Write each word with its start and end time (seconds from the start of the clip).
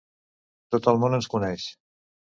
Tot 0.75 0.89
el 0.93 0.99
món 1.05 1.19
ens 1.19 1.31
coneix. 1.37 1.71